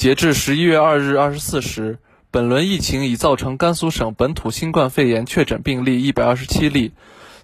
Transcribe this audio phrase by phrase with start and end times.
[0.00, 1.98] 截至十一月二日二十四时，
[2.30, 6.92] 本轮疫情已造成甘肃省本土新冠肺炎确诊病例一百二十七例。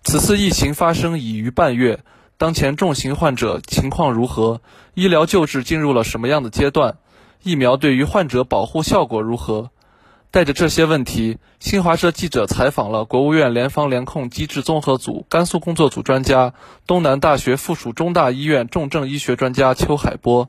[0.02, 2.00] 此次疫情发生已逾半月，
[2.38, 4.62] 当前重型患者情况如何？
[4.94, 6.96] 医疗救治进入了什么样的阶段？
[7.42, 9.68] 疫苗对于患者保护效果如何？
[10.30, 16.54] 带着这些问题，新华社记者采访了国务院联防联控机制综合组甘肃工作组专家、
[16.86, 20.48] 东南大学附属中大医院重症医学专家邱海波。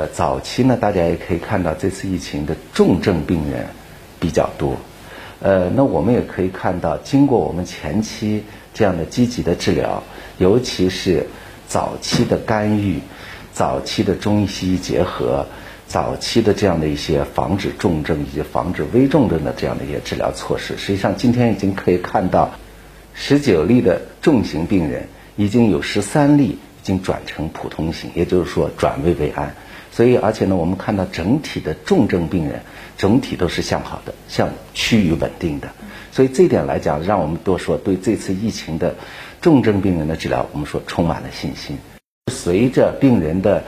[0.00, 3.66] 呃，早期呢，大家也可以看到这次疫情的重症病人
[4.18, 4.74] 比较多。
[5.40, 10.02] 呃，那我们也可以看到，经过我们前期这样的积极的治疗，
[10.38, 11.26] 尤其是
[11.68, 12.98] 早期的干预、
[13.52, 15.44] 早期的中医西医结合、
[15.86, 22.52] 早期的这样的一些防止重症以及防止危重症的这样的一些治疗措施，实际上今天已经可以看到，
[23.12, 29.54] 十九例的重型病人已经有十三例已经转成普通型，也就是说转危为安。
[29.92, 32.60] 所以，而且呢，我们看到整体的重症病人
[32.96, 35.68] 整体都是向好的，向趋于稳定的。
[36.12, 38.94] 所以这一点来讲，让我们都说对这次疫情的
[39.40, 41.76] 重症病人的治疗，我们说充满了信心。
[42.32, 43.64] 随着病人的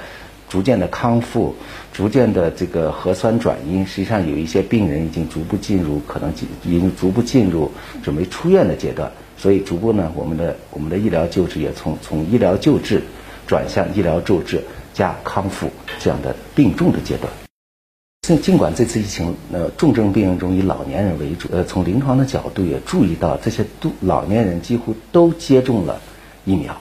[0.49, 1.57] 逐渐的康复，
[1.93, 6.33] 逐渐的这个核酸转阴，实际上有一些病人已经逐步进入可能
[6.65, 7.73] 已经逐步进入
[8.05, 9.11] 准备出院的阶段。
[9.37, 13.03] 所以，逐步呢，我们的我们的医疗救治也从从医疗救治
[13.49, 14.63] 转向医疗救治。
[14.95, 15.71] 加康复
[16.03, 17.33] 这样的病重的阶段。
[18.23, 26.01] 尽尽管这次疫情，呃，重症病人中以老年人为主，呃，从临床的角度也注意到，这些都老年人几乎都接种了
[26.45, 26.77] 疫苗。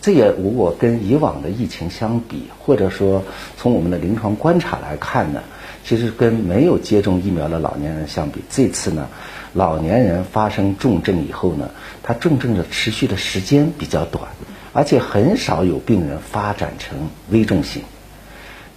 [0.00, 3.22] 这也如果跟以往的疫情相比，或者说
[3.56, 5.42] 从我们的临床观察来看呢，
[5.84, 9.08] 其实跟没有接种疫苗的老年人相比，这次呢，
[9.52, 11.70] 老年人发生重症以后呢，
[12.02, 14.28] 他重症的持续的时间比较短。
[14.74, 17.82] 而且很少有病人发展成危重型，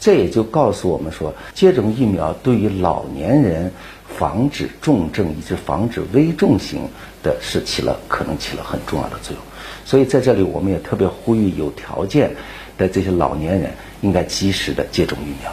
[0.06, 3.72] 这也就告诉我们说，接种疫苗对于老年人
[4.08, 6.88] 防止重症以及防止危重型
[7.24, 9.42] 的是起了可能起了很重要的作用。
[9.84, 12.30] 所以在这里，我们也特别呼吁有条件
[12.78, 13.72] 的这些老年人
[14.02, 15.52] 应该及时的接种疫苗。